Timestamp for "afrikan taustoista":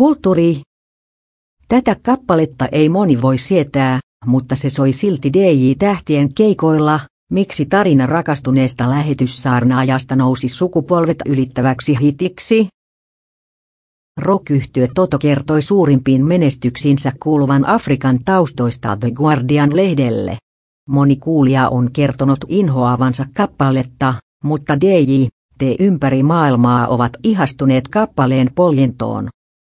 17.66-18.96